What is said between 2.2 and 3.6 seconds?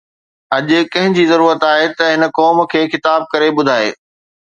قوم کي مخاطب ڪري